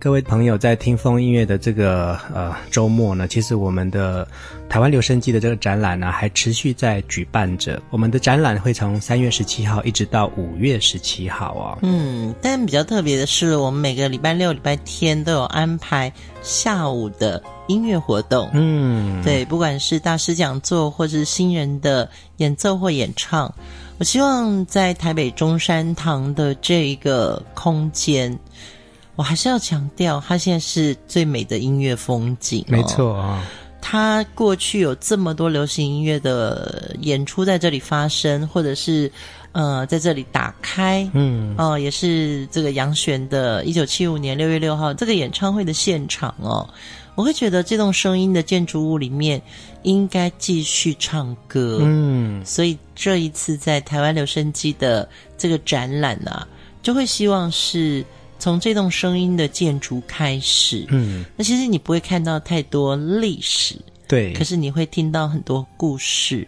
[0.00, 4.26] 各位朋友，在听风音乐的这个呃周末呢，其实我们的
[4.68, 7.82] 台湾留声机的这个展览呢，还持续在举办着。
[7.90, 11.78] 我们的展览会从三月十七号一直到五月十七号哦。
[11.82, 18.48] 嗯，但比较特别的是，我们每个礼拜六、礼拜天都有安排下午的音乐活动。
[18.52, 23.52] 嗯，对，不管是大师讲座，或是新人的演奏或演唱。
[23.98, 28.38] 我希望在台北中山堂的这一个空间，
[29.18, 32.70] 我还是要强调，它现在是最美的音乐风景哦。
[32.70, 33.44] 没错啊，
[33.80, 39.10] 它过去有这么多流行音乐的演出在这里发生，或者是
[39.50, 46.70] 呃在这里打开，嗯，哦，也是这个杨璇的一九七五年六月六号这个演唱会的现场哦。
[47.16, 49.42] 我会觉得这栋声音的建筑物里面
[49.82, 56.46] 应该继续唱歌，嗯，所以这一次在台湾留声机的这个展览啊，
[56.80, 58.04] 就会希望是
[58.38, 66.46] 从这栋声音的建筑开始，嗯，那其实你不会看到太多历史，对，可是你会听到很多故事，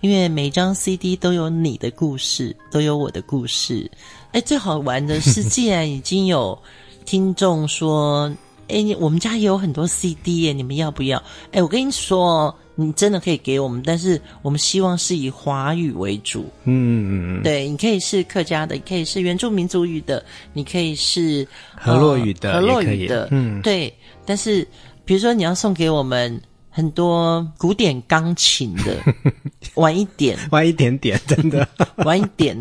[0.00, 3.90] 因为每张 CD 都有你的故事，都有我的故事。
[4.32, 6.58] 哎，最好玩的是，既然已经有
[7.04, 8.32] 听众说。
[8.66, 11.22] 哎，我们家也有很多 CD 耶，你们要不要？
[11.52, 16.44] 哎，我跟你说，你真的可以给我们，但是我们希望是以华语为主。
[16.64, 23.92] 嗯嗯嗯，对，你可以是客家的，你可以是原住民族语的，你可以是河洛语的，河洛语的，嗯，对。
[24.26, 24.66] 但是，
[25.04, 26.40] 比如说你要送给我们。
[26.76, 28.96] 很多古典钢琴的，
[29.76, 31.64] 晚一点，晚一点点，真的
[32.04, 32.60] 晚一点。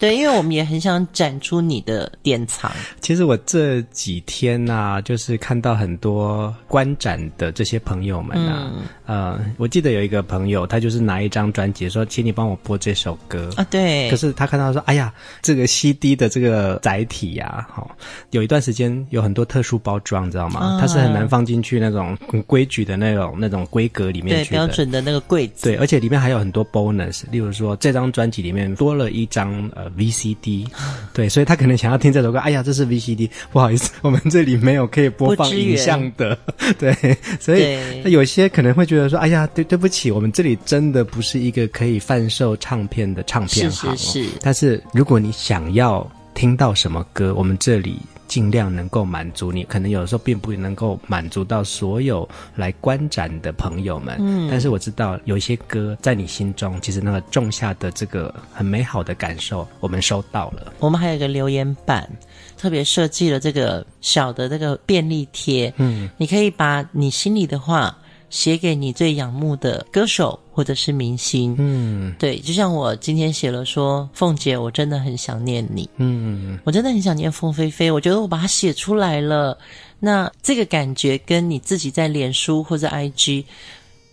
[0.00, 2.72] 对，因为我们也很想展出你的典藏。
[3.02, 8.72] 其实我这几天呐、啊，就是看到很多观展的这些朋友们啊，
[9.04, 13.66] 嗯、呃，我记得有一个朋友，他就是拿一张专辑说，请你帮我播这首歌啊。
[13.70, 14.08] 对。
[14.08, 15.12] 可是他看到说，哎呀，
[15.42, 17.96] 这个 CD 的这个载体呀、啊，好，
[18.30, 20.60] 有一段时间有很多特殊包装，你知道吗？
[20.60, 24.56] 啊、它是很难放进去那种很规矩的那种那种规格里面去的。
[24.56, 25.64] 对，标准的那个柜子。
[25.64, 29.89] 对，而且里面还有很多 bonus，例如说这张专辑里面多了一张呃。
[29.96, 30.66] VCD，
[31.12, 32.38] 对，所以他可能想要听这首歌。
[32.38, 36.38] 哎呀，这是 VCD，不好意思，我们这里没有可以播放影像的。
[36.78, 36.94] 对，
[37.40, 43.96] 所以有些可能会觉得说，哎呀，对，对不起，我们这里真的不是一个可以贩售唱片的唱片行。
[43.96, 44.28] 是是是。
[44.40, 47.98] 但是如果你想要听到什么歌，我们这里。
[48.30, 54.16] 尽量能够满足你，可能有的时候并不能够满足到所有来观展的朋友们。
[54.20, 60.72] 嗯，但是我知道有一些歌在你心中，其实那个种下的这个很美好的感受，我们收到了。
[60.78, 62.08] 我们还有一个留言板，
[62.56, 65.74] 特别设计了这个小的这个便利贴。
[65.78, 67.96] 嗯，你可以把你心里的话。
[68.30, 79.58] 写给你最仰慕的歌手或者是明星，嗯，对，就像我今天写了说，凤姐，我真的很想念你，嗯，我真的很想念凤飞飞，我觉得我把它写出来了，
[79.98, 83.44] 那这个感觉跟你自己在脸书或者 IG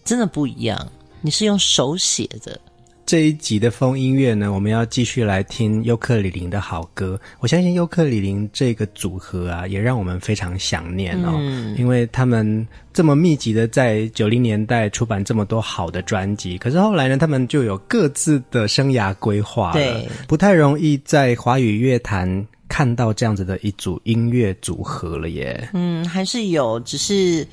[0.03, 0.91] 真的不一样，
[1.22, 2.59] 你是用手写的。
[3.07, 7.18] 这一集的风音乐呢，我们要继续来听尤克里林的好歌。
[7.40, 25.70] 我相信尤克里林这个组合啊，也让我们非常想念哦，嗯、因为他们这么密集的在九零年代出版这么多好的专辑，可是后来呢，他们就有各自的生涯规划了，对，不太容易在华语乐坛看到这样子的一组音乐组合了耶。
[25.72, 27.47] 嗯，还是有，只是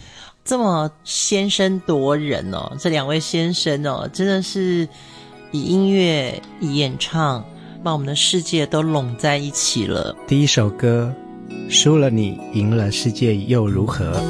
[0.45, 4.89] 这么先声夺人哦，这两位先生哦，真的是。
[5.55, 7.45] 以音乐、以演唱，
[7.85, 10.17] 把我们的世界都拢在一起了。
[10.27, 11.15] 第一首歌，
[11.69, 14.21] 输了你，赢了世界又如何？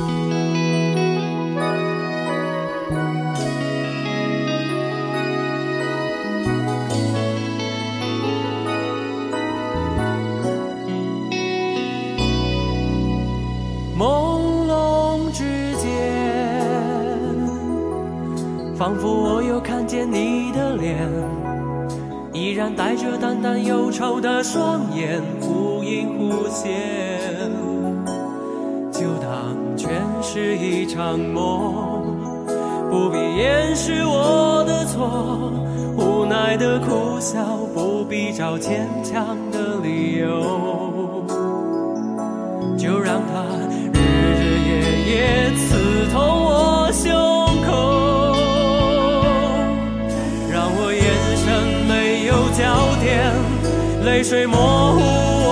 [22.76, 26.72] 带着淡淡忧愁的双眼，忽隐忽现，
[28.92, 32.44] 就当全是一场梦，
[32.90, 35.52] 不必掩饰我的错，
[35.96, 37.44] 无奈的苦笑，
[37.74, 41.24] 不必找坚强的理由，
[42.76, 43.44] 就让它
[43.92, 44.00] 日
[44.40, 44.72] 日夜
[45.10, 45.50] 夜
[54.14, 55.43] 泪水模糊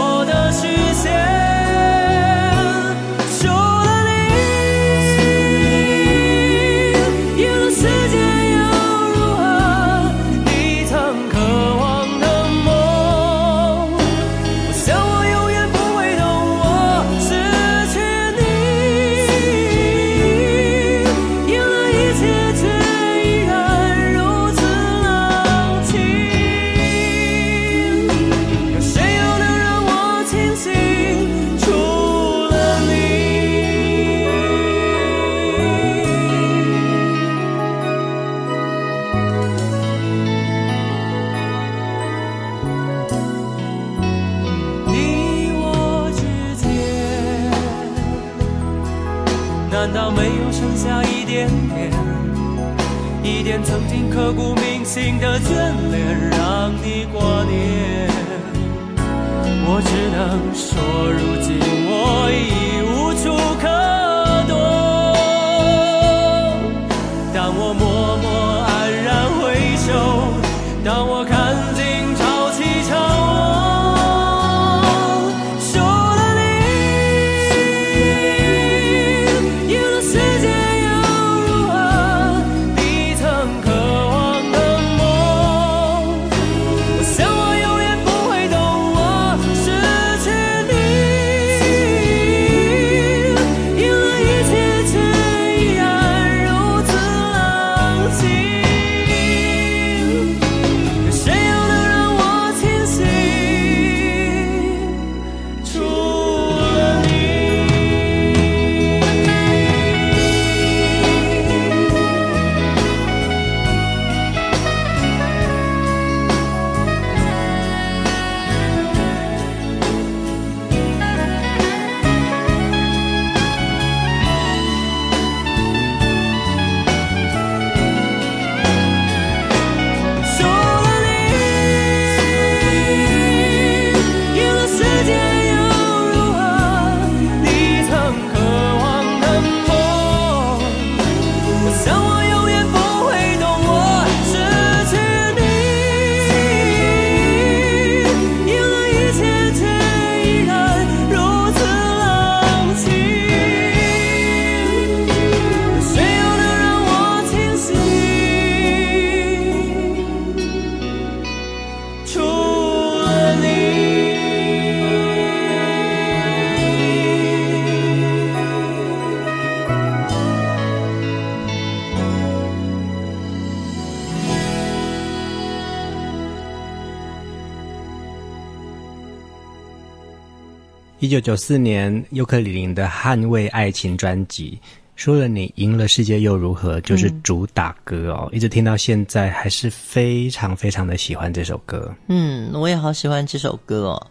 [181.12, 184.58] 九九四年，尤克里里的《捍卫爱情》专辑，
[184.96, 186.80] 说了你赢了世界又如何？
[186.80, 191.94] 就是主打歌哦，嗯、一直听到现在，还是非常非常的喜欢这首歌。
[192.06, 194.06] 嗯，我也好喜欢这首歌哦。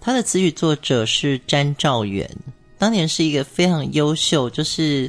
[0.00, 2.28] 他的词语作者是詹兆元，
[2.76, 5.08] 当年是一个非常优秀，就是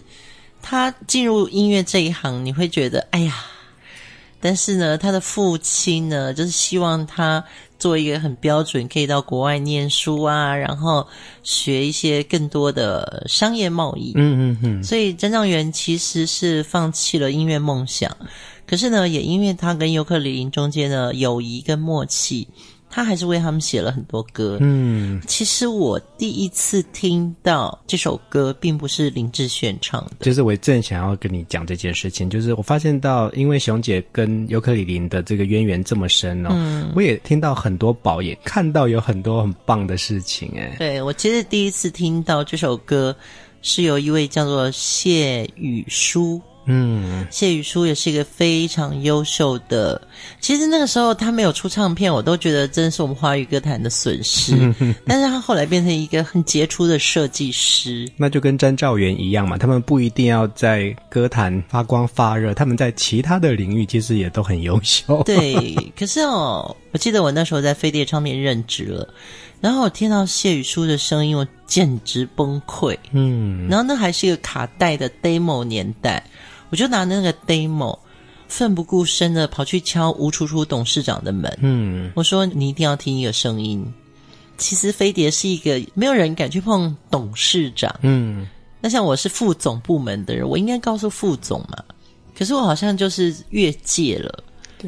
[0.61, 3.33] 他进入音乐这一行，你会觉得哎呀，
[4.39, 7.43] 但是呢，他的父亲呢，就是希望他。
[7.83, 11.05] 做一个很标准，可以到国外念书啊，然后
[11.43, 14.13] 学一些更多的商业贸易。
[14.15, 14.81] 嗯嗯嗯。
[14.81, 18.15] 所以张兆元其实是放弃了音乐梦想，
[18.65, 22.47] 可是呢，也因为他跟尤克里林中间的友谊跟默契。
[22.93, 24.59] 他还是为他们写了很多歌。
[24.61, 30.11] 嗯，其实我第一次听到这首歌，并不是林志炫唱的。
[30.19, 40.51] 就是我正想要跟你讲这件事情，就是我发现到，因为熊姐跟尤克里林的这个渊源这么深哦，嗯，我也听到很多宝，也看到有很多很棒的事情。
[40.55, 43.15] 哎，对，我其实第一次听到这首歌，
[43.63, 46.39] 是由一位叫做谢宇书。
[46.65, 50.01] 嗯，谢宇舒也是一个非常优秀的。
[50.39, 54.53] 其实那个时候他没有出唱片，我都觉得真是我们华语歌坛的损失。
[55.05, 59.57] 但是他后来变成一个很杰出的设计师，那就跟詹兆元一样嘛。
[59.57, 65.21] 他们不一定要在歌坛发光发热，他们在其他的领域其实也都很优秀。
[65.27, 69.13] 对，可是哦，我记得我那时候在飞碟唱片任职了，
[69.59, 72.97] 然后我听到谢宇舒的声音，我简直崩溃。
[73.11, 76.23] 嗯，然后那还是一个卡带的 demo 年代，
[76.73, 77.95] 我就拿那个 demo，
[78.47, 81.55] 奋不顾身的跑去敲吴楚楚董事长的门。
[81.61, 83.85] 嗯，我说你一定要听一个声音。
[84.57, 87.95] 其实飞碟是一个没有人敢去碰董事长。
[88.01, 88.47] 嗯，
[88.81, 91.77] 那像我是副总部门的人，我应该告诉副总嘛。
[92.35, 94.43] 可是我好像就是越界了。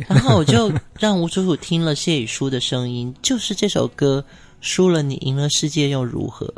[0.08, 4.25] 然后我就让吴楚楚听了谢宇舒的声音，就是这首歌
[4.60, 6.51] 输了你赢了世界又如何？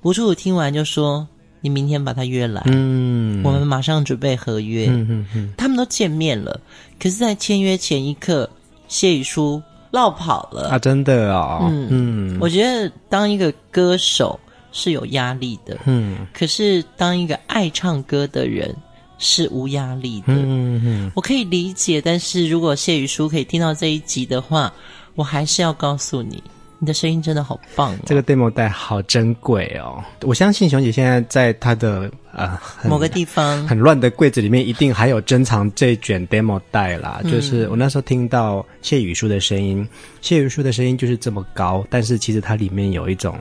[0.00, 1.28] 吴楚楚听完就说
[1.60, 4.86] ：“你明天把他约来，嗯，我们马上准备合约。
[4.88, 6.60] 嗯”嗯嗯，他们都见面了，
[6.98, 8.48] 可是，在签约前一刻，
[8.88, 10.68] 谢宇舒落跑了。
[10.70, 10.78] 啊！
[10.78, 11.88] 真的哦，嗯。
[11.90, 14.38] 嗯，我觉得当一个歌手
[14.72, 18.74] 是有压力的，嗯，可是当一个爱唱歌的人。
[19.22, 22.00] 是无压力的，嗯嗯，我可以理解。
[22.00, 24.72] 但是如果谢宇舒可以听到这一集的话，
[25.14, 26.42] 我还是要告诉你，
[26.80, 27.98] 你的声音真的好棒哦。
[28.06, 30.02] 这个 demo 带好珍贵哦。
[30.22, 37.20] 我相信熊姐现在在她的呃某个地方很乱的柜子里面，一定还有珍藏这卷 demo 带啦。
[37.22, 39.86] 嗯、就是我那时候听到谢雨舒的声音，
[40.22, 43.38] 谢雨舒的声音就是这么高，但是其实它里面有一种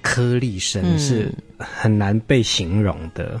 [0.00, 3.38] 颗粒声，是很难被形容的。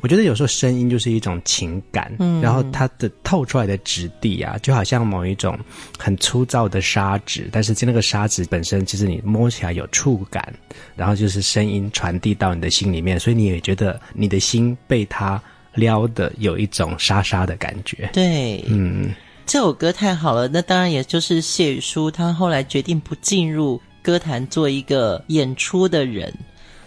[0.00, 5.58] 我觉得有时候声音就是一种情感，嗯，然后它的透出来的质地啊，就好像某一种
[5.98, 10.54] 很粗糙的砂纸，但是那个砂纸本身其实你摸起来有触感，
[10.94, 15.40] 然后就是声音传递到你的心里面，所以你也觉得你的心被它
[15.74, 18.08] 撩的有一种沙沙的感觉。
[18.12, 19.10] 对，嗯，
[19.44, 26.32] 这首歌太好了，那当然也就是谢宇舒他后来决定不进入歌坛做一个演出的人。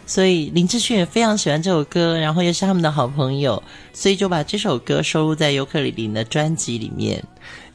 [0.09, 3.61] 所以林志炫也非常喜欢这首歌，然后也是他们的好朋友，
[3.93, 7.23] 所以就把这首歌收录在尤克里里的专辑里面。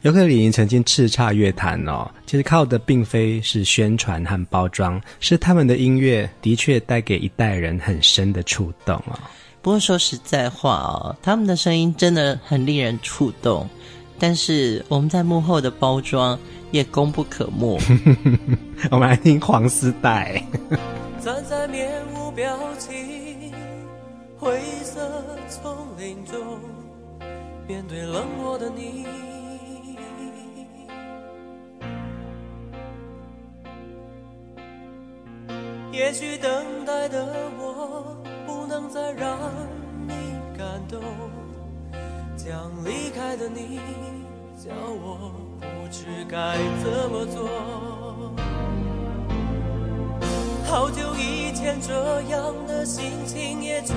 [0.03, 9.19] 尤克里里曾经叱咤乐坛哦，其实靠的并非是宣传和包装，是他们的音乐的确带给一代人很深的触动啊、哦。
[9.62, 13.64] 不过说实在话哦，他们的声音真的很令人触动，
[14.19, 16.37] 但是我们在幕后的包装
[16.73, 17.81] 也功不可没。
[18.91, 20.45] 我们来听黄丝带。
[21.25, 23.50] 站在面无表情
[24.38, 26.61] 灰色丛林中，
[27.66, 29.07] 面对冷漠的你。
[35.90, 37.26] 也许等待的
[37.59, 38.14] 我
[38.47, 39.38] 不能再让
[40.07, 40.12] 你
[40.59, 41.00] 感动，
[42.37, 43.81] 将离开的你
[44.62, 47.49] 叫我不知该怎么做。
[50.75, 53.97] 好久以前，这样的心情也曾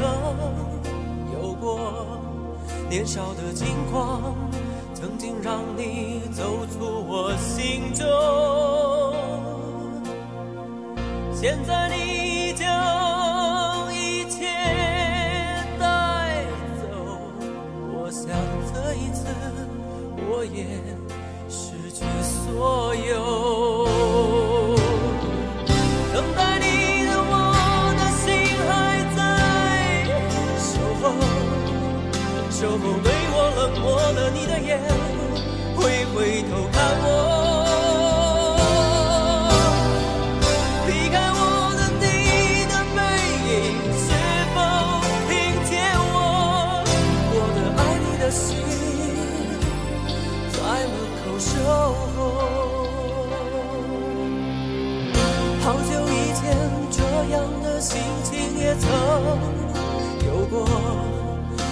[1.34, 2.20] 有过。
[2.88, 4.36] 年少的轻狂，
[4.94, 8.06] 曾经让你走出我心中。
[11.34, 12.27] 现在你
[60.26, 60.68] 有过。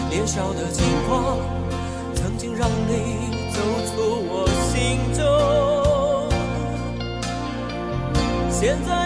[0.09, 1.37] 年少的轻狂，
[2.15, 3.93] 曾经让你走出
[4.29, 5.19] 我心中。
[8.49, 9.04] 现在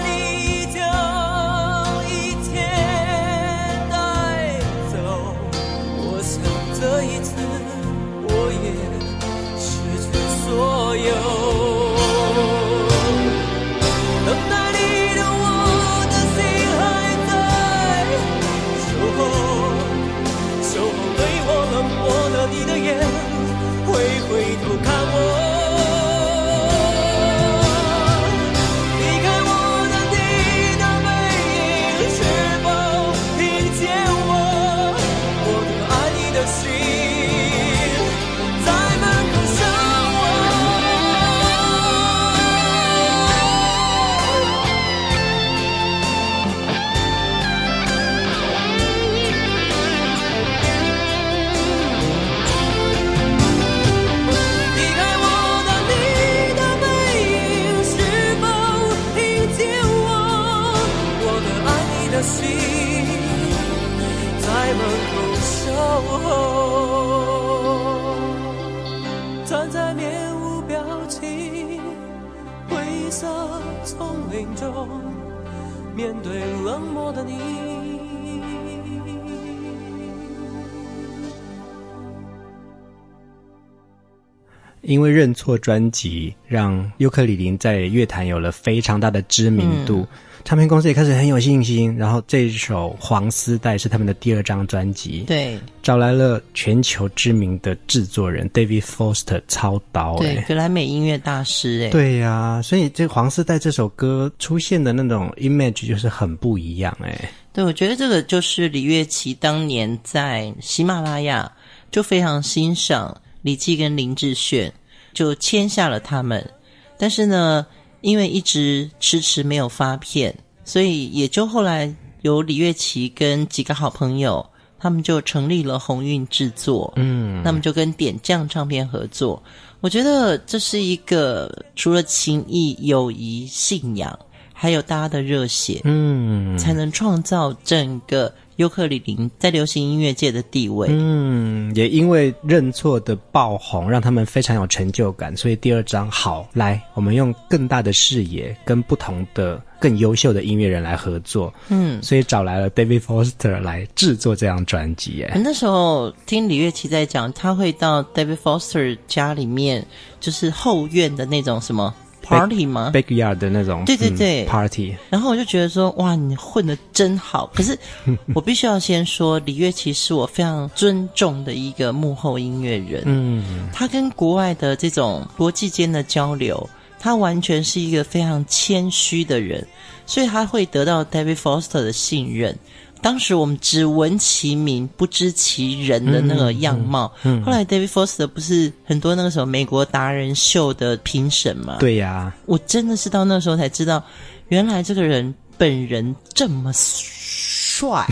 [85.20, 90.00] 认错专辑，让尤克里林在乐坛有了非常大的知名度。
[90.00, 90.08] 嗯、
[90.46, 91.94] 唱片公司也开始很有信心。
[91.98, 111.52] 然后这一首《黄丝带》是他们的第二张专辑，对，找来了全球知名的制作人 David Foster 操刀，对，格莱美音乐大师，哎，对呀、啊，所以这《黄丝带》这首歌出现的那种 image 就是很不一样，哎，对，我觉得这个就是李月琪当年在喜马拉雅
[111.92, 113.20] 就非常欣赏。
[113.42, 114.70] 李记跟林志炫
[115.14, 116.50] 就签下了他们，
[116.98, 117.66] 但是呢，
[118.02, 124.46] 因为一直迟迟没有发片，所以也就后来由李月琪跟几个好朋友，
[124.78, 129.42] 他们就成立了鸿运制作，嗯，那么就跟点将唱片合作。
[129.82, 134.18] 我觉得这是一个除了情谊、友谊、信仰，
[134.54, 138.34] 还有大家的热血，嗯，才能创造整个。
[138.60, 145.36] 优客里林在流行音乐界的地位，嗯，也因为认错的爆红，让他们非常有成就感。
[145.38, 151.54] 所以第二张好来，我们用更大的视野，跟不同的、更优秀的音乐人来合作。
[151.70, 155.24] 嗯，所以找来了 David Foster 来制作这张专辑。
[155.24, 159.88] 哎，那时候听李月琪在讲，他会到 David Foster 家里面，
[160.20, 161.96] 就是后院的那种什么。
[162.30, 164.96] Party 吗？Backyard 的那种，对对对、嗯、，Party。
[165.10, 167.50] 然后我就觉得说，哇，你混的真好。
[167.54, 167.78] 可是
[168.36, 173.04] 我必须要先说，李月琪是我非常尊重的一个幕后音乐人。
[173.06, 176.70] 嗯，他跟国外的这种国际间的交流，
[177.00, 179.66] 他完全是一个非常谦虚的人，
[180.06, 182.56] 所以他会得到 David Foster 的信任。
[183.02, 187.12] 当时我们只闻其名，不知其人的那个样貌。
[187.24, 191.78] 嗯嗯嗯、后来 David Foster 不是很多那个时候美国达人秀的评审吗？
[191.80, 194.04] 对呀、啊，我真的是到那时候才知道，
[194.50, 198.06] 原来这个人本人这么帅。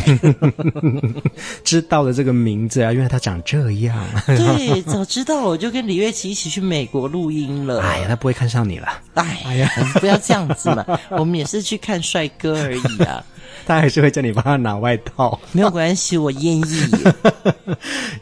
[1.65, 4.02] 知道了这个名字啊，因为他长这样。
[4.26, 7.82] 对，早知道我就跟李月琪一起去美国录音了。
[7.82, 8.88] 哎呀，他不会看上你了。
[9.15, 9.69] 哎，哎呀，
[10.00, 13.21] 不要这样子嘛，我们也是去看帅哥而已啊。
[13.67, 16.63] 他还是会叫你帮他拿外套，没有关系，我愿意。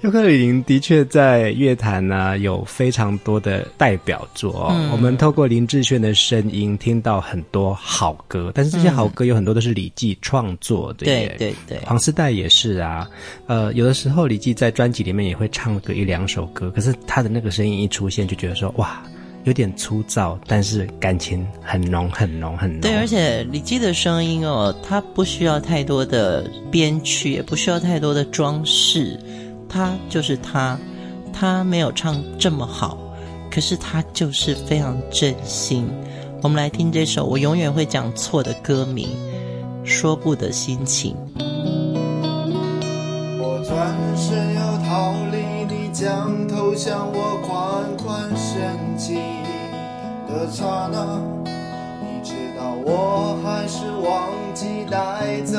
[0.01, 4.67] 尤克里林的确在乐坛呢有非常多的代表作哦。
[4.71, 11.05] 嗯、我们透过林志炫的声音听到很多好歌，但是这些好歌有很多都是李记创作的。
[11.05, 13.07] 对对对，黄丝带也是啊。
[13.45, 19.01] 呃，有的时候李记在专辑里面也会唱个一两首歌，可是他的那个声音一出现，就觉得说哇。
[19.45, 22.81] 有点粗糙，但是感情很浓，很浓，很浓。
[22.81, 29.19] 对，而且李记的声音哦，他不需要太多的编曲，也不需要太多的装饰，
[29.69, 30.77] 他就是他，
[31.31, 32.97] 他没有唱这么好，
[33.51, 35.87] 可是他就是非常真心。
[36.41, 39.09] 我们来听这首我永远会讲错的歌名，
[39.87, 41.15] 《说不得心情》。
[43.37, 45.13] 我转身要逃
[45.97, 49.15] 将头向我款款深情。
[50.27, 51.21] 的刹那，
[52.01, 55.55] 你知道我还是忘记带走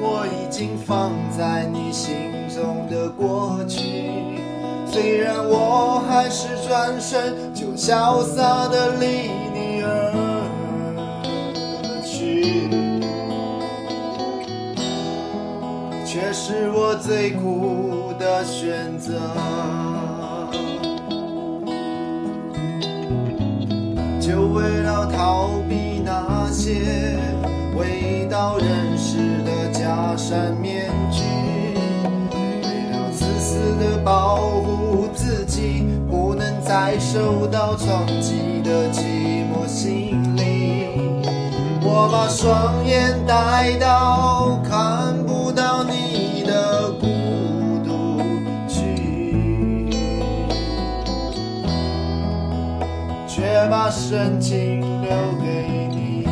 [0.00, 4.38] 我已经放在你心中的过去。
[4.86, 9.30] 虽然我还是转身就潇洒的离
[16.14, 19.20] 却是我最苦的选择。
[24.20, 27.18] 就为了逃避那些
[27.76, 31.24] 未到人世的假山面具，
[32.30, 39.02] 为了自私的保护自己，不能再受到冲击的寂
[39.50, 41.20] 寞心灵，
[41.82, 45.03] 我把双眼带到看
[53.68, 56.24] 把深情留给你。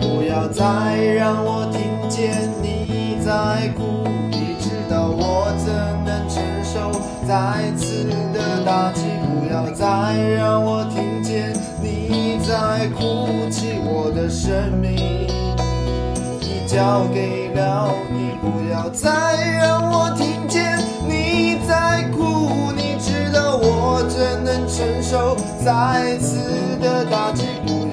[0.00, 5.72] 不要再让我听见你在哭，你知道我怎
[6.04, 6.92] 能承受
[7.26, 9.02] 再次的打击？
[9.26, 9.84] 不要再
[10.36, 15.26] 让我听见你在哭泣，我的生命
[16.40, 18.30] 已交给了你。
[18.40, 19.10] 不要再
[19.58, 20.35] 让我听
[24.06, 26.38] 我怎能承受再次
[26.80, 27.85] 的打击？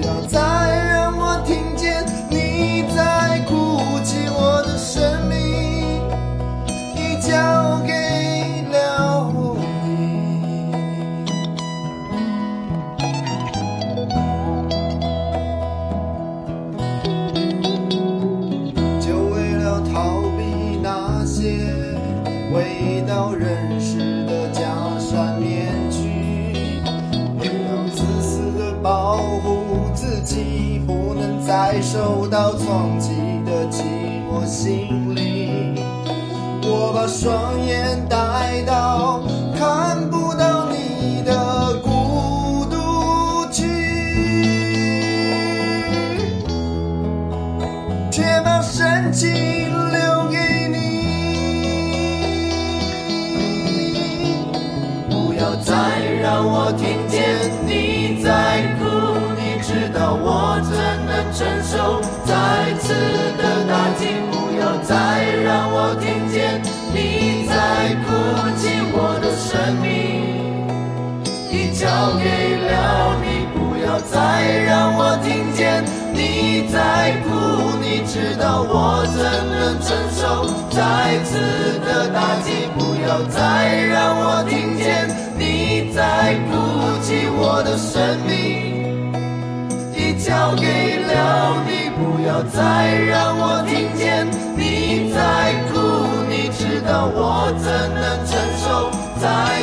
[97.06, 98.90] 我怎能承受
[99.20, 99.53] 在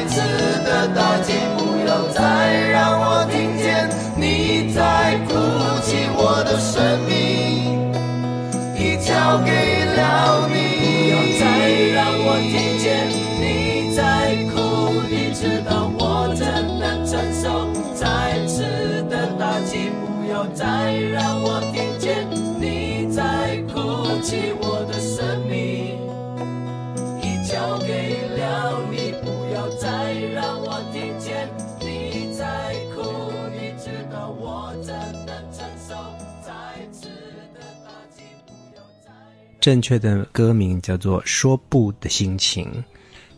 [39.61, 42.65] 正确的歌名叫做《说不的心情》。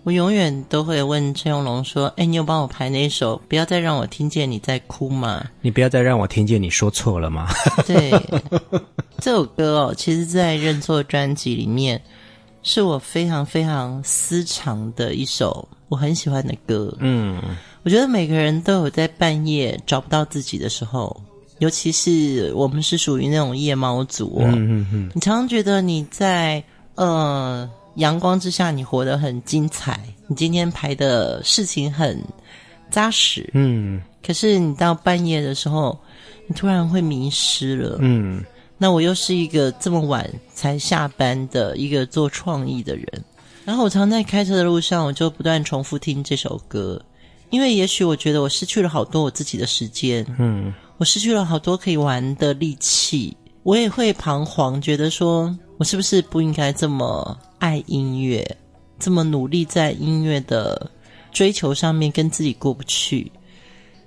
[0.03, 3.39] 我永远都会问陈永龙说：“哎，你有帮我排那一首？
[3.47, 5.45] 不要再让我听见你在哭吗？
[5.61, 7.47] 你不要再让我听见你说错了吗？”
[7.87, 8.11] 对，
[9.19, 12.01] 这首歌哦，其实，在认错专辑里面，
[12.63, 16.93] 是我非常非常私藏的一首我很喜欢的歌。
[16.99, 17.41] 嗯，
[17.83, 21.15] 我觉得每个人都有在半夜找不到自己的时候，
[21.63, 24.43] 尤其是我们是属于那种夜猫族哦。
[24.45, 26.63] 嗯嗯嗯，你常常觉得你在
[26.95, 27.69] 呃。
[27.97, 29.99] 阳光之下，你活得很精彩。
[30.25, 32.19] 你今天排的事情很
[32.89, 34.01] 扎实，嗯。
[34.25, 35.95] 可是你到半夜的时候，
[36.47, 38.43] 你突然会迷失了，嗯。
[38.79, 43.07] 那我又是一个这么晚才下班的一个做创意的人，
[43.63, 46.99] 然后我常在开车的路上，我就不断重复听这首歌，
[47.51, 50.73] 因为也许我觉得我失去了好多我自己的时间，嗯。
[50.97, 57.37] 我失去了好多可以玩的力气，我也会彷徨，觉得说我是不是不应该这么。
[57.59, 58.45] 爱音乐，
[58.99, 60.91] 这么努力在音乐的
[61.31, 63.31] 追求上面跟自己过不去，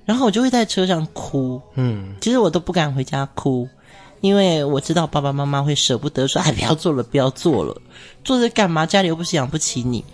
[0.05, 1.59] 然后我就会在车上哭。
[1.75, 3.66] 嗯，其实我都不敢回家哭，
[4.20, 7.75] 因为我知道爸爸妈妈会舍不得说：“哎，不要做了，不要做了，
[8.22, 8.85] 做这干嘛？
[8.85, 10.05] 家里又不是养不起你。”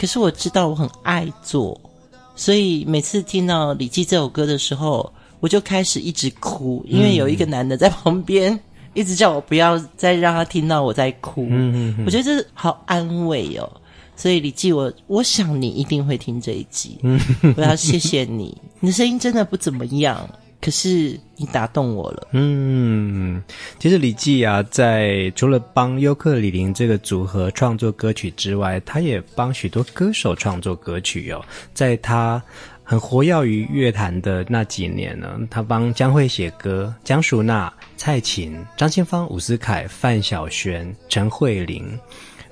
[0.00, 1.78] 可是我知道我很爱做，
[2.34, 8.58] 所以每次听到李记这首歌的时候，我就开始一直哭，因为有一个男的在旁边。
[8.94, 13.70] 一直叫我不要再让他听到我在哭，嗯嗯嗯，我觉得这是好安慰哦。
[14.16, 17.20] 所以李记，我我想你一定会听这一集，嗯，
[17.56, 18.56] 我要谢谢你。
[18.80, 20.28] 你的声音真的不怎么样，
[20.60, 22.26] 可是你打动我了。
[22.32, 23.40] 嗯，
[23.78, 31.40] 其实李记啊，在除了帮优客李林这个组合创作歌曲之外，他也帮许多歌手创作歌曲哦。
[31.72, 32.42] 在他
[32.90, 41.86] 很活跃于乐坛的那几年呢，他帮江蕙写歌，江淑娜、蔡琴、张清芳、伍思凯、范晓萱、陈慧琳。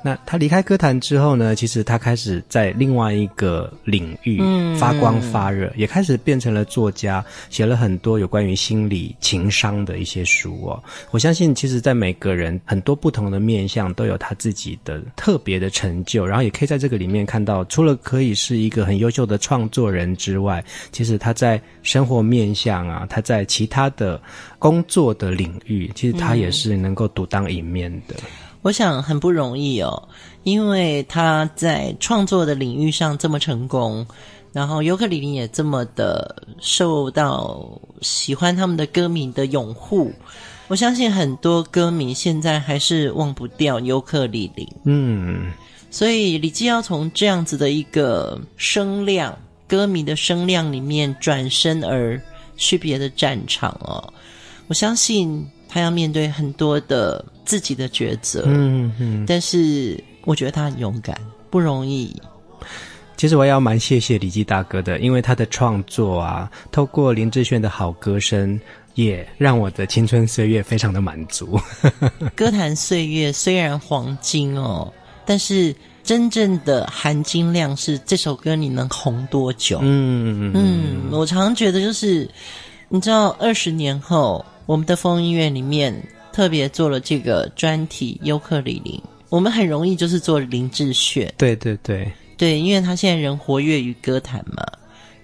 [0.06, 4.40] 那他离开歌坛之后呢，其实他开始在另外一个领域
[4.78, 10.80] 发光发热，嗯、也开始变成了作家，写了很多有关于心理情商的一些书哦。
[11.10, 24.22] 我相信，其实，在每个人很多不同的面相都有他自己的特别的成就，然后也可以在这个里面看到，除了可以是一个很优秀的创作人之外，其实他在生活面相啊，他在其他的
[24.60, 28.14] 工作的领域，其实他也是能够独当一面的。
[28.18, 30.08] 嗯我想很不容易哦，
[30.42, 34.04] 因为他在创作的领域上这么成功，
[34.52, 37.64] 然后尤克里里也这么的受到
[38.00, 40.10] 喜欢他们的歌迷的拥护。
[40.66, 44.68] 我相信很多歌迷现在还是忘不掉尤克里里。
[44.82, 45.52] 嗯，
[45.88, 49.32] 所以李记要从这样子的一个声量，
[49.68, 52.20] 歌迷的声量里面转身而
[52.56, 54.12] 去别的战场哦。
[54.66, 57.24] 我相信他要面对很多的。
[57.46, 62.14] 自己的抉择，嗯嗯，但是我觉得他很勇敢，不容易。
[63.16, 68.60] 其实我也要蛮谢谢李记大哥的，因为他的创作啊，透过林志炫的好歌声，
[68.94, 71.58] 也让我的青春岁月非常的满足。
[72.36, 74.92] 歌坛岁月虽然黄金哦，
[75.24, 79.78] 但是真正的含金量是这首歌你能红多久？
[79.80, 82.28] 嗯嗯，我常常觉得就是，
[82.90, 85.94] 你知道，二十年后，我们的风音乐里面
[86.36, 88.92] 特别做了这个专题《尤克里林》，
[89.30, 91.32] 我们很容易就是做林志炫。
[91.38, 92.12] 对对对。
[92.36, 94.62] 对，因为他现在人活跃于歌坛嘛。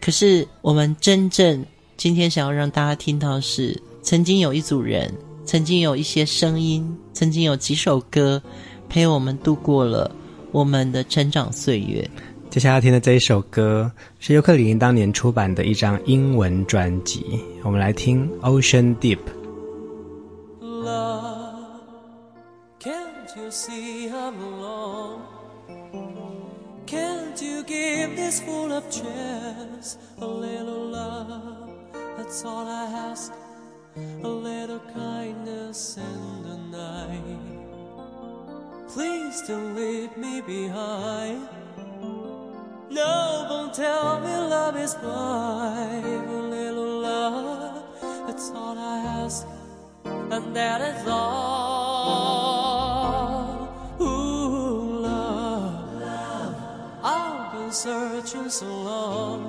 [0.01, 1.63] 可是我们真正
[1.99, 5.13] 今天想要让大家听到的是，曾经有一组人，
[5.45, 8.43] 曾经有一些声音，曾经有几首歌
[8.89, 10.11] 陪我们度过了
[10.51, 12.09] 我们的成长岁月。
[12.49, 17.23] 接下来要听的这一首歌是尤克里林当年出版的一张英文专辑，
[17.65, 19.17] 我们来听《Ocean Deep》。
[23.53, 25.27] See I'm alone?
[26.87, 31.71] Can't you give this full of chance a little love?
[32.17, 33.33] That's all I ask.
[33.97, 37.43] A little kindness in the night.
[38.89, 41.47] Please don't leave me behind.
[42.91, 46.07] No, don't tell me love is blind.
[46.07, 47.85] A little love,
[48.27, 49.47] that's all I ask,
[50.05, 52.62] and that is all.
[57.73, 59.41] Searching so long.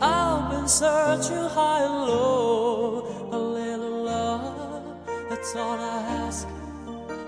[0.00, 3.28] I've been searching high and low.
[3.32, 4.96] A little love,
[5.28, 6.46] that's all I ask.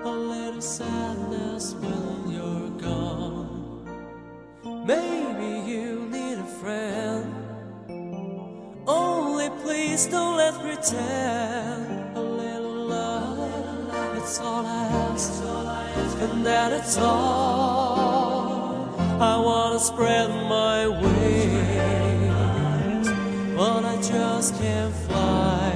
[0.04, 3.84] A little sadness when you're gone.
[4.86, 7.34] Maybe you need a friend.
[8.86, 12.16] Only please don't let's pretend.
[12.16, 15.42] A little love, that's all I ask.
[16.20, 17.83] And that it's all.
[19.24, 22.26] I wanna spread my wings,
[23.56, 25.72] but I just can't fly.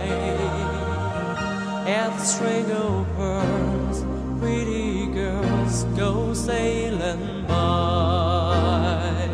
[1.97, 4.05] And the string of pearls,
[4.39, 9.27] pretty girls go sailing by.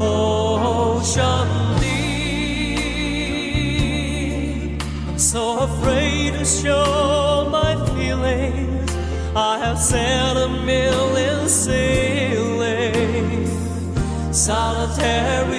[0.00, 1.48] Oh, Ocean
[1.80, 3.22] deep,
[5.08, 8.90] I'm so afraid to show my feelings.
[9.36, 12.05] I have said a million sailings,
[14.46, 15.55] solitary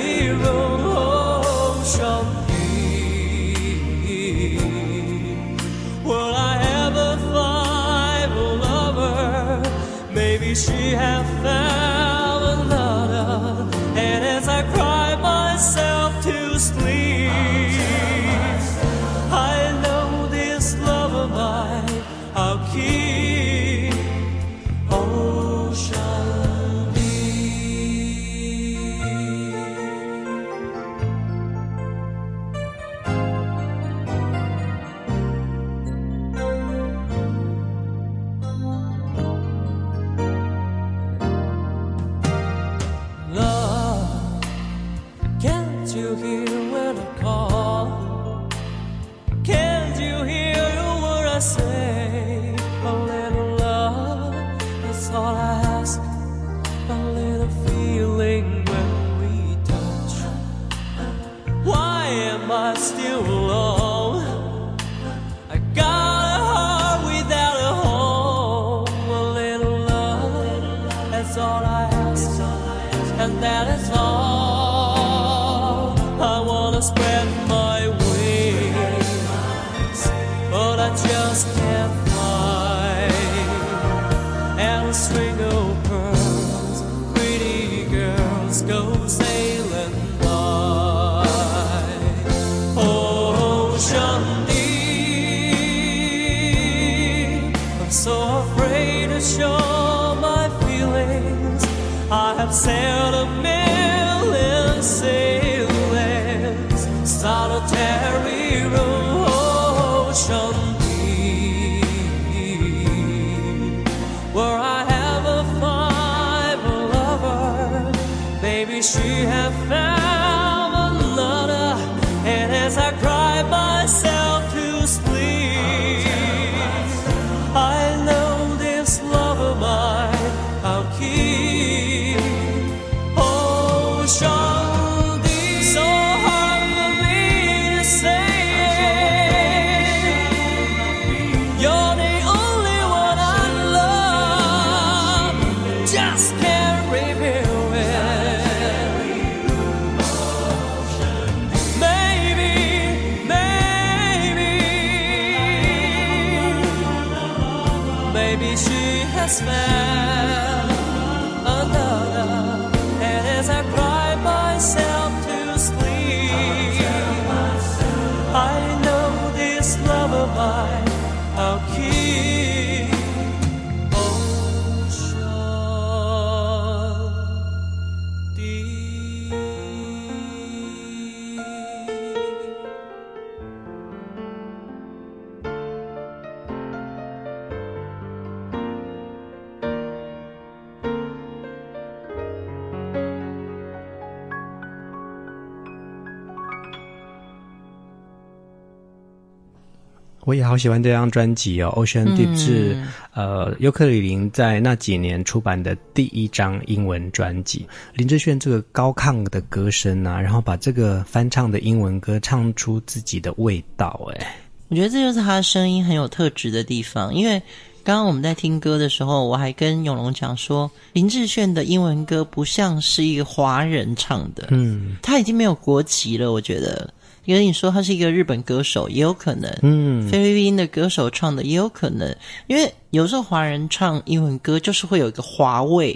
[200.27, 207.65] 我也好喜欢这张专辑哦，《Ocean Deep》是、嗯、呃尤克里林在那几年出版的第一张英文专辑。
[207.93, 214.35] 林志炫这个高亢的歌声啊，然后把这个翻唱的英文歌唱出自己的味道，哎，
[214.67, 217.15] 我觉得这就是他的声音很有特质的地方。
[217.15, 217.41] 因为
[217.85, 226.93] 刚刚我们在听歌的时候，我还跟永龙讲说，林志炫的英文歌不像是一个华人唱的，嗯，他已经没有国籍了，我觉得。
[227.27, 232.15] 因为你说他是一个日本歌手，也有可能；嗯，菲律宾的歌手唱的也有可能。
[232.47, 235.93] 因为有时候华人唱英文歌就是会有一个华味。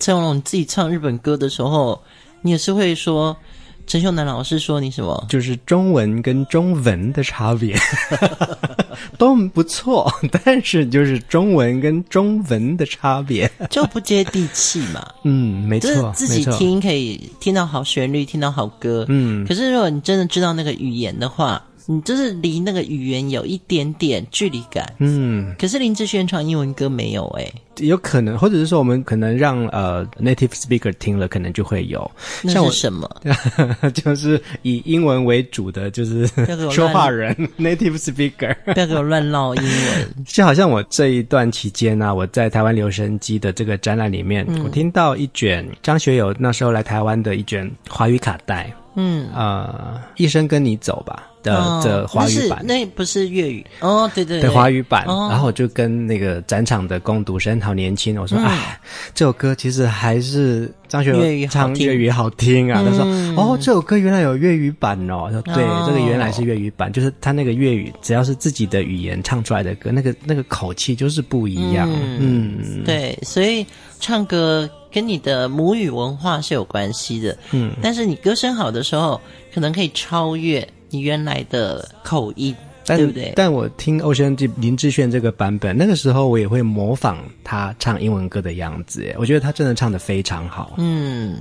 [0.00, 2.02] 陈永龙，你自己唱日本歌的时候，
[2.42, 3.36] 你也是会说。
[3.86, 5.26] 陈秀楠老师说：“你什么？
[5.28, 7.76] 就是中文跟中文的差别
[9.16, 10.12] 都不错，
[10.44, 15.06] 但是就是中文跟中文的差别就不接地气嘛。
[15.24, 19.04] 嗯，没错，就是自己听可以听到好旋律，听到好歌。
[19.08, 25.54] 嗯，可是如果你真的知道那个语言的话。”你就是离那个语言有一点点距离感，嗯。
[25.58, 27.44] 可是林志炫唱英文歌没有诶、
[27.76, 31.98] 欸，有可能，或者是说我们可能让呃 native speaker 听了，可能就会有。
[32.42, 33.08] 像那是什么？
[33.94, 36.26] 就是以英文为主的，就是
[36.72, 38.54] 说话人 native speaker。
[38.72, 40.24] 不要给我乱唠英文。
[40.26, 48.72] 就好像我这一段期间呢、啊，我在台湾留声机的这个展览里面，嗯、我听到一卷张学友那时候来台湾的一卷华语卡带。
[48.98, 55.04] 嗯，呃，一生跟你走吧的的华语版，那不是粤语哦，对对对，的华语版。
[55.06, 58.78] 然后我就跟那个展场的工读生好年轻，我说，哎，
[59.14, 62.82] 这首歌其实还是张学友唱粤语好听啊。
[62.84, 63.06] 他说，
[63.36, 65.28] 哦，这首歌原来有粤语版哦。
[65.30, 71.88] 说，对，这个原来是粤语版，就是他那个粤语，只要是自己的语言唱出来的歌，那个那个口气就是不一样。
[72.18, 73.64] 嗯，对，所以
[74.00, 74.68] 唱歌。
[74.88, 79.20] 跟你的母语文化是有关系的，嗯，但是你歌声好的时候，
[79.52, 83.32] 可能可以超越你原来的口音，但对不对？
[83.36, 91.38] 但我听 Ocean Deep 林志炫这个版本，那个时候我也会模仿他唱英文歌的样子，我觉得他真的唱的非常好，嗯。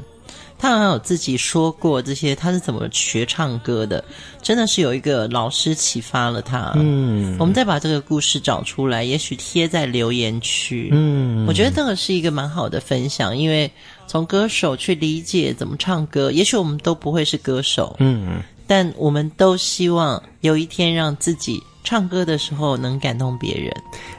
[0.58, 4.01] 他好像有自己说过这些，他是怎么学唱歌的？
[4.41, 6.71] 真的是有一个老师启发了他。
[6.75, 10.89] 嗯，我们再把这个故事找出来，也许贴在留言区。
[10.93, 13.69] 嗯，我觉得这个是一个蛮好的分享，因为
[14.08, 17.93] 从歌手去理解怎么唱歌，也许我们都不会是歌手。
[17.99, 23.71] 嗯，但我们都希望有一天让自己唱歌的时候能感动别人。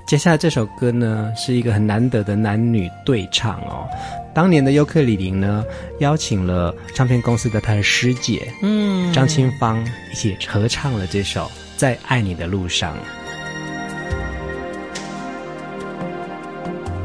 [0.07, 3.89] 接下来这首歌呢，是一个很难得的男女对唱哦。
[4.33, 5.65] 当年的尤克里林呢，
[6.01, 12.95] 邀请了唱片公司的他的师姐，嗯，张清芳一起合唱了这首《在爱你的路上》。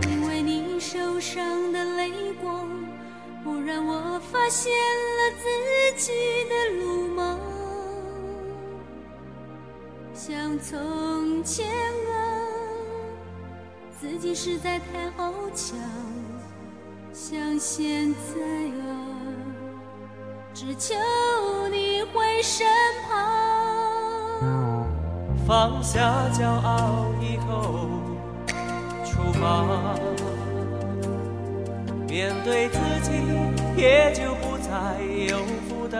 [0.09, 2.11] 因为你受伤的泪
[2.41, 2.67] 光，
[3.43, 6.11] 不然我发现了自己
[10.31, 12.15] 像从前啊，
[13.99, 15.77] 自己实在太好强。
[17.11, 18.39] 像现在
[18.79, 18.95] 啊，
[20.53, 20.95] 只求
[21.69, 22.65] 你回身
[23.09, 24.87] 旁，
[25.45, 27.89] 放下骄傲以后
[29.03, 29.65] 出发，
[32.07, 33.11] 面对自己
[33.75, 35.99] 也就不再有负担。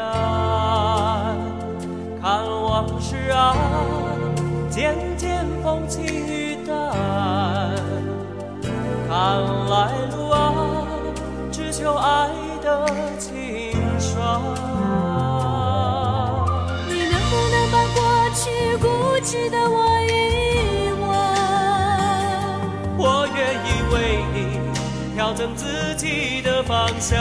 [2.22, 3.56] 看往事啊，
[4.72, 6.76] 渐渐风轻云淡，
[9.06, 10.54] 看来路啊。
[11.52, 12.30] 只求爱
[12.64, 12.88] 的
[13.20, 14.42] 清爽。
[16.88, 18.00] 你能不能把过
[18.34, 18.88] 去固
[19.22, 21.10] 执的我遗忘？
[22.98, 23.96] 我愿意为
[24.34, 24.38] 你
[25.14, 27.20] 调整自己的方向。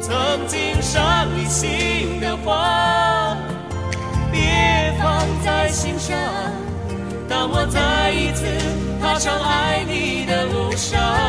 [0.00, 2.95] 曾经伤你心的话，
[7.58, 8.44] 我再一次
[9.00, 11.25] 踏上爱你的路上。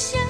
[0.00, 0.29] 想。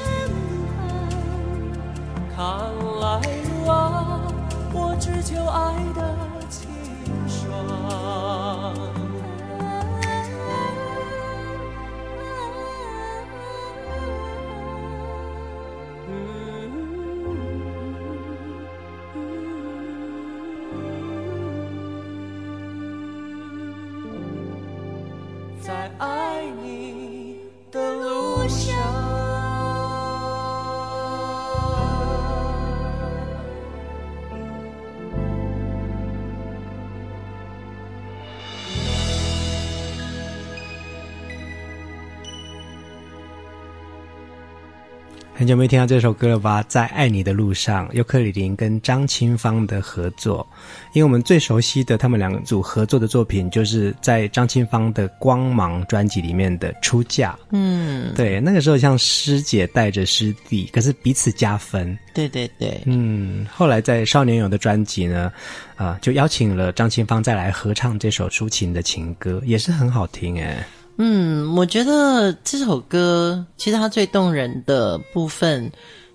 [45.51, 46.65] 久没听到这首歌了吧？
[46.69, 50.47] 在爱你的路上，尤克里林跟张清芳的合作。
[50.93, 57.33] 因为我们最熟悉的他们两个组合作的作品，就是在张清芳的《光芒》专辑里面的《出嫁》。
[57.51, 61.99] 嗯，对，那个时候像师姐带着师弟，可是彼此加分。
[62.15, 63.45] 对对对，嗯。
[63.53, 65.33] 后来在少年勇的专辑呢，
[65.75, 70.65] 啊、呃，就邀请了张清芳再来合唱这首抒情的情歌，也是很好听诶。
[71.03, 75.73] 嗯，我觉得这首歌其实它最动人的部分，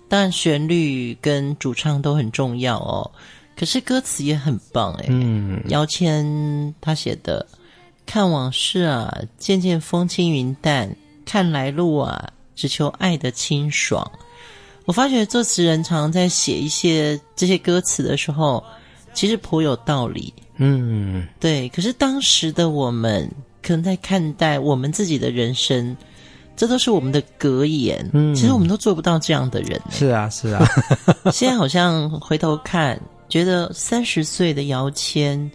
[0.08, 3.10] 当然旋律跟主唱都很重要哦。
[3.58, 5.06] 可是歌词也很棒哎。
[5.08, 7.44] 嗯，姚谦他写的
[8.06, 10.88] “看往事啊，渐渐风轻云淡；
[11.24, 14.08] 看来路啊，只求爱的清爽。”
[14.86, 18.62] 我发觉作词人常常在写一些这些歌词的时候，
[19.14, 20.32] 其实颇有道理。
[20.58, 21.68] 嗯，对。
[21.70, 23.28] 可是当时的我们。
[23.66, 25.96] 可能在看待我们自己的人生，
[26.56, 28.08] 这都是我们的格言。
[28.12, 29.90] 嗯，其实我们都做不到这样的人、欸。
[29.90, 30.64] 是啊，是啊。
[31.34, 35.50] 现在好像回头看，觉得三十岁的姚谦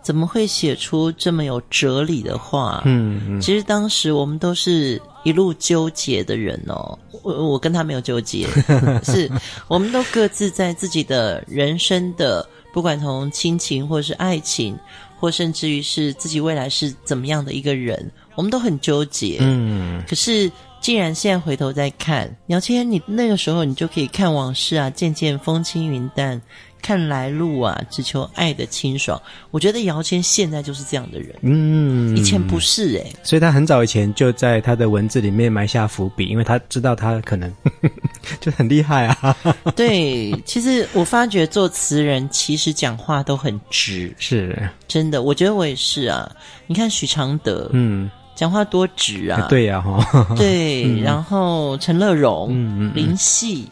[0.00, 2.82] 怎么会写出这么有哲理的话？
[2.84, 3.40] 嗯嗯。
[3.40, 6.96] 其实当时我们都是一路纠结的人哦。
[7.24, 8.46] 我我跟他没有纠结，
[9.02, 9.28] 是
[9.66, 14.78] 我们都各自在自己的人生的，不管从亲情或是爱情。
[15.18, 19.38] 或甚至于是自己未来是怎么样的一个人，我们都很纠结。
[19.40, 20.50] 嗯，可是
[20.80, 26.40] 既然现在回头再看，姚谦，你那个时候你就可以看往事啊，渐渐风轻云淡。
[26.86, 29.20] 看来路啊，只求爱的清爽。
[29.50, 33.16] 我觉得姚谦现在就是这样的人，嗯，以前不是哎、欸。
[33.24, 37.52] 所以他很早以前就在他的文字里面埋下伏笔，因为他知道他可能
[38.38, 39.36] 就很厉害啊。
[39.74, 44.56] 对，其实我发觉做词人其实讲话都很直，是
[44.86, 45.24] 真的。
[45.24, 46.30] 我觉得我也是啊。
[46.68, 49.48] 你看许常德，嗯，讲话多直啊。
[49.48, 50.36] 对呀，哈。
[50.36, 53.68] 对， 嗯、然后陈乐融，嗯嗯，林夕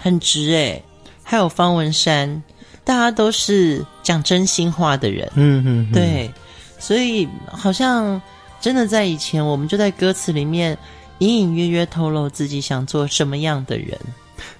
[0.00, 0.82] 很直诶、欸。
[1.22, 2.42] 还有方文山。
[2.86, 6.30] 大家都是讲真心话的人，嗯嗯，对，
[6.78, 8.22] 所以好像
[8.60, 10.78] 真的在以前，我们就在歌词里面
[11.18, 13.98] 隐隐约约透露自己想做什么样的人。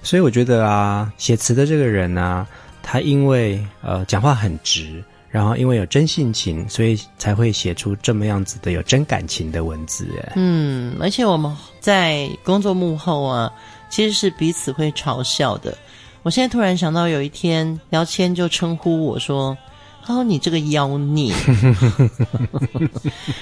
[0.03, 2.45] 所以我觉得啊，写词的这个人啊，
[2.83, 10.05] 他因为呃讲话很直，然后因为有真性情，所以才会写出这么样子的有真感情的文字。
[10.35, 13.49] 嗯，而且我们在工作幕后啊，
[13.89, 15.77] 其实是彼此会嘲笑的。
[16.27, 19.57] 我现在突然想到，有一天姚谦就称呼我说
[20.03, 21.33] ：“他说你这个妖孽。”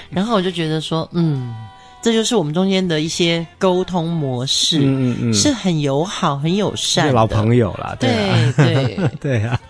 [0.08, 1.52] 然后我就觉得说：“嗯，
[2.00, 7.96] 这就是我们中间的一些沟通模式，嗯嗯嗯，是很友好、很友善的老朋友啦。
[7.98, 9.60] 对啊” 对对 对啊！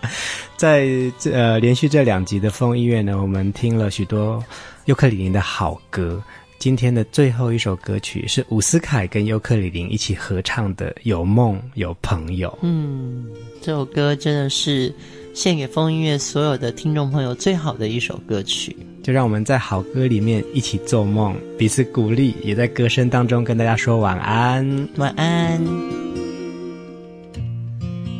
[0.55, 0.85] 在
[1.17, 4.43] 这呃连续这两集的风音乐呢，我们听了许多
[4.85, 6.21] 尤克里里的好歌。
[6.59, 12.49] 今天的最后一首歌曲是伍思凯跟尤克里林一起合唱的《有梦有朋友》。
[12.61, 13.27] 嗯，
[13.61, 14.91] 这首歌真的是
[15.35, 18.75] 献给风音乐所有的听众朋友最好的一首歌曲。
[19.03, 25.61] 就让我们在好歌里面一起做梦，彼此鼓励，也在歌声当中跟大家说晚安，晚安。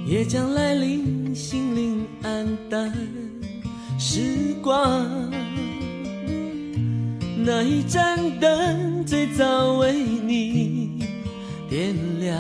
[0.05, 2.93] 夜将来临，心灵黯淡，
[3.99, 4.21] 时
[4.61, 5.05] 光。
[7.49, 11.07] 那一盏灯最早为你
[11.69, 12.37] 点亮，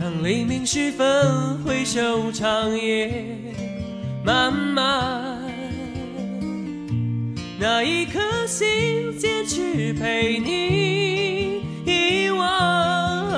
[0.00, 3.36] 当黎明时分回首长夜
[4.24, 5.38] 漫漫，
[7.58, 13.30] 那一颗心坚持陪你遗忘，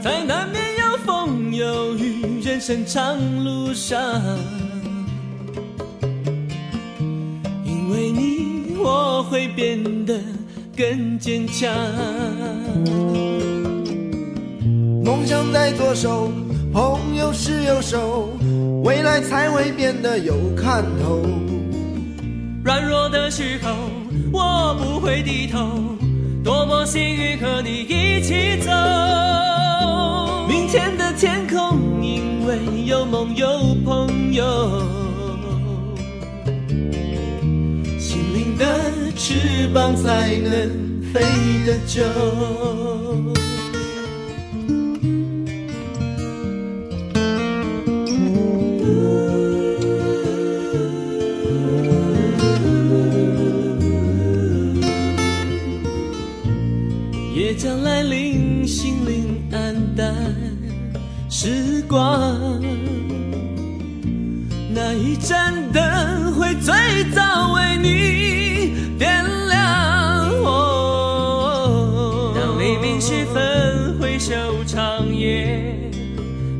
[0.00, 4.22] 在难免有风有雨人生长路上。
[9.36, 10.18] 会变得
[10.74, 11.70] 更坚强。
[15.04, 16.32] 梦想在左手，
[16.72, 18.30] 朋友是右手，
[18.82, 21.20] 未来才会变得有看头。
[22.64, 23.74] 软弱的时候，
[24.32, 25.68] 我不会低头，
[26.42, 28.70] 多么幸运和你一起走。
[30.48, 33.46] 明天的天空，因为有梦有
[33.84, 35.05] 朋友。
[39.28, 41.20] 翅膀才能飞
[41.66, 42.00] 得久。
[57.34, 60.14] 也将来临，心灵黯淡，
[61.28, 62.62] 时光，
[64.72, 66.72] 那一盏灯会最
[67.12, 67.25] 早
[74.16, 74.32] 回首
[74.64, 75.74] 长夜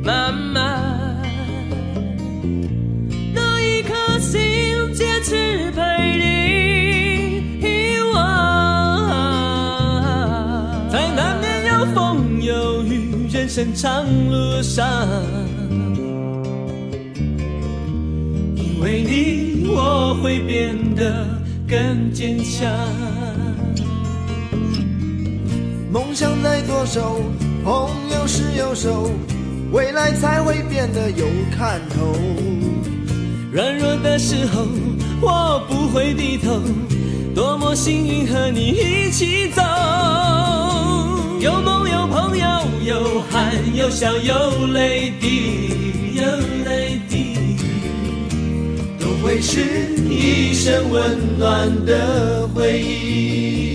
[0.05, 1.17] 漫漫，
[3.33, 5.81] 那一颗心坚持陪
[6.19, 9.09] 你遗忘。
[10.91, 14.87] 在难免有风有雨人生长路上，
[18.55, 21.27] 因为你，我会变得
[21.67, 22.71] 更坚强。
[25.91, 27.23] 梦想在左手。
[27.67, 29.11] 朋友是右手，
[29.73, 31.27] 未来才会变得有
[31.59, 32.17] 看头。
[33.51, 34.69] 软弱的时候，
[35.21, 36.61] 我不会低头，
[37.35, 39.63] 多么幸运和你一起走。
[41.41, 42.47] 有梦有朋友，
[42.85, 46.23] 有汗有笑有泪滴，有
[46.65, 47.57] 泪滴，
[49.01, 49.59] 都会是
[50.09, 53.66] 一生温暖的回忆。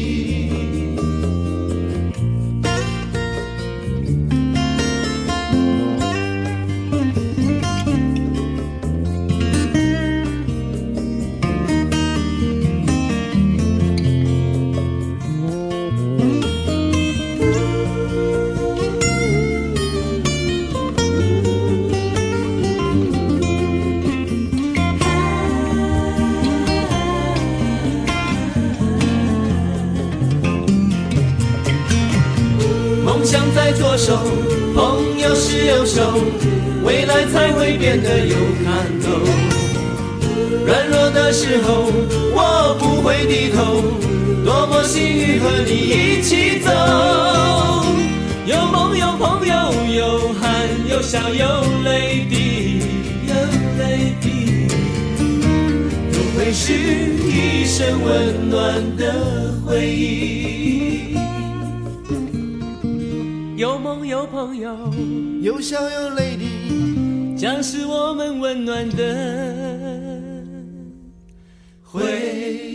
[33.21, 34.17] 梦想在左手，
[34.73, 36.01] 朋友是右手，
[36.83, 39.11] 未来才会变得有看头。
[40.65, 41.91] 软弱的时候，
[42.33, 43.83] 我不会低头，
[44.43, 46.71] 多么幸运和你一起走。
[48.47, 49.53] 有梦有朋友，
[49.93, 51.45] 有汗有笑有
[51.83, 52.79] 泪滴，
[53.27, 53.35] 有
[53.77, 54.65] 泪滴，
[56.11, 61.10] 都会是一生温暖的回忆。
[63.61, 64.75] 有梦有朋友，
[65.39, 70.23] 有笑有泪滴，将是我们温暖的
[71.83, 72.01] 回
[72.65, 72.70] 忆。